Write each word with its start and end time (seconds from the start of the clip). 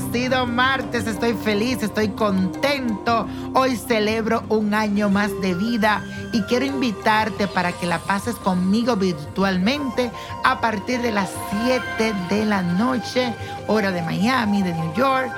bendecido 0.00 0.46
martes. 0.46 1.06
Estoy 1.06 1.34
feliz, 1.34 1.82
estoy 1.82 2.08
contento. 2.08 3.26
Hoy 3.54 3.76
celebro 3.76 4.42
un 4.48 4.74
año 4.74 5.10
más 5.10 5.30
de 5.40 5.54
vida 5.54 6.02
y 6.32 6.42
quiero 6.42 6.64
invitarte 6.64 7.46
para 7.46 7.72
que 7.72 7.86
la 7.86 7.98
pases 7.98 8.34
conmigo 8.36 8.96
virtualmente 8.96 10.10
a 10.44 10.60
partir 10.60 11.00
de 11.02 11.12
las 11.12 11.30
7 11.64 12.14
de 12.28 12.44
la 12.44 12.62
noche, 12.62 13.34
hora 13.66 13.90
de 13.90 14.02
Miami, 14.02 14.62
de 14.62 14.72
New 14.74 14.94
York, 14.94 15.30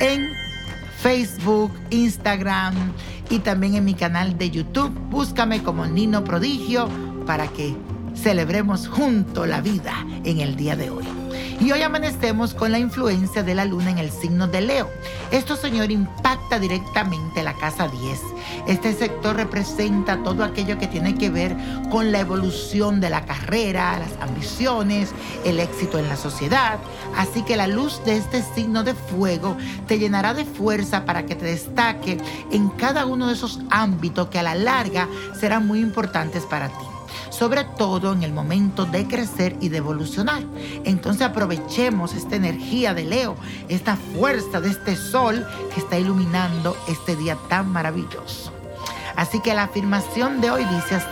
en 0.00 0.30
Facebook, 1.00 1.72
Instagram 1.90 2.74
y 3.30 3.40
también 3.40 3.74
en 3.74 3.84
mi 3.84 3.94
canal 3.94 4.38
de 4.38 4.50
YouTube. 4.50 4.92
Búscame 5.10 5.62
como 5.62 5.86
Nino 5.86 6.24
Prodigio 6.24 6.88
para 7.26 7.48
que 7.48 7.74
celebremos 8.14 8.88
junto 8.88 9.46
la 9.46 9.60
vida 9.60 9.94
en 10.24 10.40
el 10.40 10.56
día 10.56 10.76
de 10.76 10.90
hoy. 10.90 11.23
Y 11.60 11.72
hoy 11.72 11.82
amanecemos 11.82 12.52
con 12.52 12.72
la 12.72 12.78
influencia 12.78 13.42
de 13.42 13.54
la 13.54 13.64
luna 13.64 13.90
en 13.90 13.98
el 13.98 14.10
signo 14.10 14.48
de 14.48 14.60
Leo. 14.60 14.90
Esto, 15.30 15.56
Señor, 15.56 15.90
impacta 15.90 16.58
directamente 16.58 17.42
la 17.42 17.54
casa 17.54 17.88
10. 17.88 18.20
Este 18.66 18.92
sector 18.92 19.36
representa 19.36 20.22
todo 20.22 20.44
aquello 20.44 20.78
que 20.78 20.88
tiene 20.88 21.14
que 21.14 21.30
ver 21.30 21.56
con 21.90 22.12
la 22.12 22.20
evolución 22.20 23.00
de 23.00 23.10
la 23.10 23.24
carrera, 23.24 23.98
las 23.98 24.20
ambiciones, 24.20 25.12
el 25.44 25.60
éxito 25.60 25.98
en 25.98 26.08
la 26.08 26.16
sociedad. 26.16 26.78
Así 27.16 27.42
que 27.42 27.56
la 27.56 27.66
luz 27.66 28.02
de 28.04 28.16
este 28.16 28.42
signo 28.42 28.82
de 28.82 28.94
fuego 28.94 29.56
te 29.86 29.98
llenará 29.98 30.34
de 30.34 30.44
fuerza 30.44 31.04
para 31.04 31.24
que 31.24 31.34
te 31.34 31.46
destaque 31.46 32.18
en 32.50 32.68
cada 32.70 33.06
uno 33.06 33.28
de 33.28 33.34
esos 33.34 33.60
ámbitos 33.70 34.28
que 34.28 34.38
a 34.38 34.42
la 34.42 34.54
larga 34.54 35.08
serán 35.38 35.66
muy 35.66 35.80
importantes 35.80 36.44
para 36.44 36.68
ti 36.68 36.93
sobre 37.30 37.64
todo 37.64 38.12
en 38.12 38.22
el 38.22 38.32
momento 38.32 38.84
de 38.84 39.06
crecer 39.06 39.56
y 39.60 39.68
de 39.68 39.78
evolucionar. 39.78 40.42
Entonces 40.84 41.22
aprovechemos 41.22 42.14
esta 42.14 42.36
energía 42.36 42.94
de 42.94 43.04
Leo, 43.04 43.36
esta 43.68 43.96
fuerza 43.96 44.60
de 44.60 44.70
este 44.70 44.96
sol 44.96 45.46
que 45.74 45.80
está 45.80 45.98
iluminando 45.98 46.76
este 46.88 47.16
día 47.16 47.36
tan 47.48 47.70
maravilloso. 47.70 48.52
Así 49.16 49.40
que 49.40 49.54
la 49.54 49.64
afirmación 49.64 50.40
de 50.40 50.50
hoy 50.50 50.64
dice 50.64 50.96
así, 50.96 51.06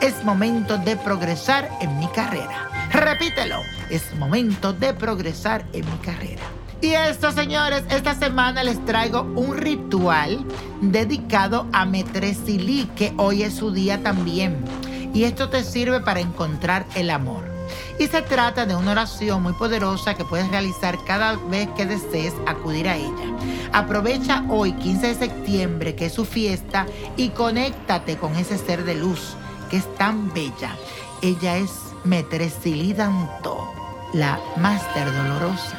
es 0.00 0.24
momento 0.24 0.78
de 0.78 0.96
progresar 0.96 1.70
en 1.80 1.98
mi 1.98 2.08
carrera. 2.08 2.70
Repítelo, 2.90 3.60
es 3.90 4.14
momento 4.16 4.72
de 4.72 4.94
progresar 4.94 5.64
en 5.72 5.84
mi 5.84 5.98
carrera. 5.98 6.42
Y 6.80 6.92
esto, 6.92 7.32
señores, 7.32 7.84
esta 7.90 8.14
semana 8.14 8.62
les 8.62 8.84
traigo 8.84 9.22
un 9.22 9.56
ritual 9.56 10.44
dedicado 10.82 11.66
a 11.72 11.86
Metresili, 11.86 12.84
que 12.94 13.14
hoy 13.16 13.42
es 13.42 13.54
su 13.54 13.70
día 13.70 14.02
también 14.02 14.62
y 15.16 15.24
esto 15.24 15.48
te 15.48 15.64
sirve 15.64 16.00
para 16.00 16.20
encontrar 16.20 16.84
el 16.94 17.08
amor. 17.08 17.42
Y 17.98 18.06
se 18.08 18.20
trata 18.20 18.66
de 18.66 18.76
una 18.76 18.92
oración 18.92 19.42
muy 19.42 19.54
poderosa 19.54 20.12
que 20.12 20.26
puedes 20.26 20.46
realizar 20.50 21.02
cada 21.06 21.36
vez 21.36 21.70
que 21.74 21.86
desees 21.86 22.34
acudir 22.46 22.86
a 22.86 22.96
ella. 22.96 23.34
Aprovecha 23.72 24.44
hoy, 24.50 24.74
15 24.74 25.06
de 25.06 25.14
septiembre, 25.14 25.94
que 25.94 26.06
es 26.06 26.12
su 26.12 26.26
fiesta, 26.26 26.84
y 27.16 27.30
conéctate 27.30 28.18
con 28.18 28.36
ese 28.36 28.58
ser 28.58 28.84
de 28.84 28.94
luz 28.94 29.36
que 29.70 29.78
es 29.78 29.94
tan 29.94 30.34
bella. 30.34 30.76
Ella 31.22 31.56
es 31.56 31.70
Metresilidanto, 32.04 33.72
la 34.12 34.38
máster 34.58 35.10
dolorosa. 35.10 35.78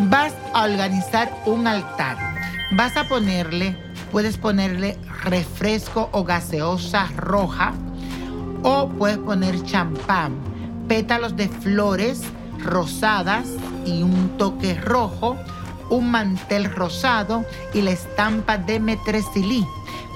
Vas 0.00 0.34
a 0.52 0.64
organizar 0.64 1.32
un 1.46 1.68
altar. 1.68 2.18
Vas 2.72 2.96
a 2.96 3.06
ponerle, 3.06 3.76
puedes 4.10 4.36
ponerle 4.36 4.98
refresco 5.22 6.08
o 6.10 6.24
gaseosa 6.24 7.08
roja 7.16 7.72
o 8.62 8.88
puedes 8.88 9.18
poner 9.18 9.62
champán, 9.64 10.36
pétalos 10.88 11.36
de 11.36 11.48
flores 11.48 12.22
rosadas 12.58 13.46
y 13.86 14.02
un 14.02 14.36
toque 14.36 14.74
rojo, 14.74 15.36
un 15.90 16.10
mantel 16.10 16.70
rosado 16.70 17.44
y 17.72 17.82
la 17.82 17.92
estampa 17.92 18.58
de 18.58 18.80
metresilí. 18.80 19.66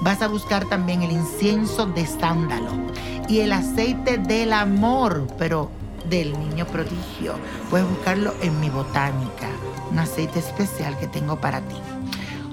Vas 0.03 0.21
a 0.23 0.29
buscar 0.29 0.69
también 0.69 1.03
el 1.03 1.13
incienso 1.13 1.87
de 1.87 2.07
sándalo 2.07 2.71
y 3.29 3.41
el 3.41 3.53
aceite 3.53 4.19
del 4.19 4.53
amor, 4.53 5.27
pero 5.39 5.71
del 6.11 6.39
niño 6.39 6.67
prodigio. 6.67 7.35
Puedes 7.71 7.89
buscarlo 7.89 8.35
en 8.43 8.59
mi 8.61 8.69
botánica, 8.69 9.49
un 9.91 9.99
aceite 9.99 10.41
especial 10.41 10.99
que 10.99 11.07
tengo 11.07 11.41
para 11.41 11.61
ti. 11.61 11.77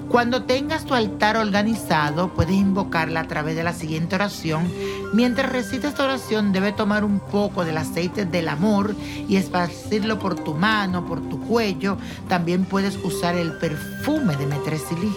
Cuando 0.08 0.42
tengas 0.42 0.86
tu 0.86 0.94
altar 0.94 1.36
organizado, 1.36 2.34
puedes 2.34 2.56
invocarla 2.56 3.20
a 3.20 3.28
través 3.28 3.54
de 3.54 3.62
la 3.62 3.72
siguiente 3.72 4.16
oración. 4.16 4.68
Mientras 5.12 5.50
recites 5.50 5.90
esta 5.90 6.04
oración, 6.04 6.52
debe 6.52 6.70
tomar 6.70 7.02
un 7.02 7.18
poco 7.18 7.64
del 7.64 7.78
aceite 7.78 8.26
del 8.26 8.48
amor 8.48 8.94
y 9.28 9.36
esparcirlo 9.36 10.20
por 10.20 10.36
tu 10.36 10.54
mano, 10.54 11.04
por 11.04 11.20
tu 11.28 11.40
cuello. 11.40 11.96
También 12.28 12.64
puedes 12.64 12.96
usar 13.02 13.34
el 13.34 13.52
perfume 13.58 14.36
de 14.36 14.46
Metresilí. 14.46 15.12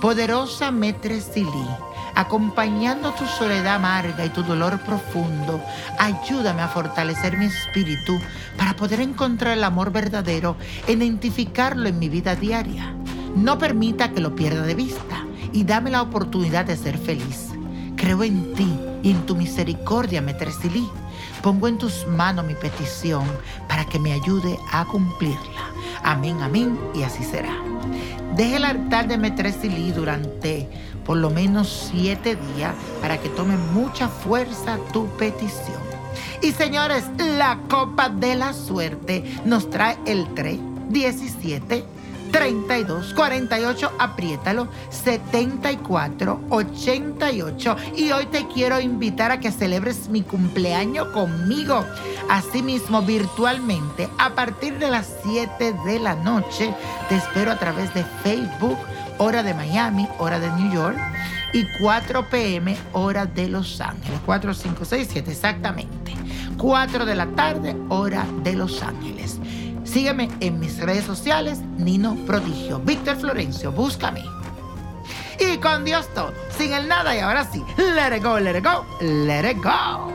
Poderosa 0.00 0.70
Metresilí, 0.70 1.66
acompañando 2.14 3.12
tu 3.14 3.26
soledad 3.26 3.76
amarga 3.76 4.24
y 4.24 4.28
tu 4.28 4.44
dolor 4.44 4.78
profundo, 4.80 5.60
ayúdame 5.98 6.62
a 6.62 6.68
fortalecer 6.68 7.36
mi 7.36 7.46
espíritu 7.46 8.20
para 8.56 8.76
poder 8.76 9.00
encontrar 9.00 9.58
el 9.58 9.64
amor 9.64 9.90
verdadero 9.90 10.56
e 10.86 10.92
identificarlo 10.92 11.88
en 11.88 11.98
mi 11.98 12.08
vida 12.08 12.36
diaria. 12.36 12.94
No 13.34 13.58
permita 13.58 14.12
que 14.12 14.20
lo 14.20 14.36
pierda 14.36 14.62
de 14.62 14.74
vista 14.74 15.24
y 15.52 15.64
dame 15.64 15.90
la 15.90 16.02
oportunidad 16.02 16.66
de 16.66 16.76
ser 16.76 16.96
feliz. 16.96 17.54
Creo 18.04 18.22
en 18.22 18.52
ti 18.52 18.78
y 19.02 19.12
en 19.12 19.24
tu 19.24 19.34
misericordia, 19.34 20.20
Metresilí. 20.20 20.86
Pongo 21.42 21.68
en 21.68 21.78
tus 21.78 22.06
manos 22.06 22.44
mi 22.44 22.54
petición 22.54 23.24
para 23.66 23.86
que 23.86 23.98
me 23.98 24.12
ayude 24.12 24.58
a 24.70 24.84
cumplirla. 24.84 25.70
Amén, 26.02 26.36
amén, 26.42 26.78
y 26.94 27.02
así 27.02 27.24
será. 27.24 27.56
Deje 28.36 28.56
el 28.56 28.66
altar 28.66 29.08
de 29.08 29.16
Metresilí 29.16 29.90
durante 29.92 30.68
por 31.06 31.16
lo 31.16 31.30
menos 31.30 31.88
siete 31.90 32.36
días 32.36 32.74
para 33.00 33.16
que 33.18 33.30
tome 33.30 33.56
mucha 33.56 34.08
fuerza 34.08 34.76
tu 34.92 35.06
petición. 35.16 35.80
Y 36.42 36.52
señores, 36.52 37.04
la 37.16 37.58
copa 37.70 38.10
de 38.10 38.34
la 38.34 38.52
suerte 38.52 39.24
nos 39.46 39.70
trae 39.70 39.96
el 40.04 40.26
3, 40.34 40.58
17, 40.90 41.84
32 42.34 43.14
48, 43.14 43.92
apriétalo, 43.96 44.66
74 44.90 46.40
88. 46.50 47.76
Y 47.96 48.10
hoy 48.10 48.26
te 48.26 48.48
quiero 48.48 48.80
invitar 48.80 49.30
a 49.30 49.38
que 49.38 49.52
celebres 49.52 50.08
mi 50.08 50.22
cumpleaños 50.22 51.06
conmigo. 51.08 51.84
Asimismo, 52.28 53.02
virtualmente, 53.02 54.08
a 54.18 54.34
partir 54.34 54.80
de 54.80 54.90
las 54.90 55.08
7 55.22 55.74
de 55.86 56.00
la 56.00 56.16
noche, 56.16 56.74
te 57.08 57.14
espero 57.14 57.52
a 57.52 57.58
través 57.60 57.94
de 57.94 58.02
Facebook, 58.24 58.78
hora 59.18 59.44
de 59.44 59.54
Miami, 59.54 60.08
hora 60.18 60.40
de 60.40 60.50
New 60.60 60.72
York, 60.72 60.98
y 61.52 61.64
4 61.80 62.30
pm, 62.30 62.76
hora 62.94 63.26
de 63.26 63.48
Los 63.48 63.80
Ángeles. 63.80 64.18
4, 64.26 64.54
5, 64.54 64.84
6, 64.84 65.08
7, 65.08 65.30
exactamente. 65.30 66.16
4 66.58 67.06
de 67.06 67.14
la 67.14 67.26
tarde, 67.26 67.76
hora 67.90 68.26
de 68.42 68.54
Los 68.54 68.82
Ángeles. 68.82 69.38
Sígueme 69.84 70.28
en 70.40 70.58
mis 70.58 70.80
redes 70.80 71.04
sociales, 71.04 71.60
Nino 71.78 72.16
Prodigio. 72.26 72.80
Víctor 72.80 73.16
Florencio, 73.16 73.70
búscame. 73.70 74.24
Y 75.38 75.58
con 75.58 75.84
Dios 75.84 76.06
todo, 76.14 76.32
sin 76.56 76.72
el 76.72 76.88
nada 76.88 77.14
y 77.14 77.20
ahora 77.20 77.46
sí, 77.50 77.62
let 77.76 78.16
it 78.16 78.22
go, 78.22 78.38
let 78.38 78.58
it 78.58 78.64
go, 78.64 78.86
let 79.00 79.50
it 79.50 79.62
go. 79.62 80.12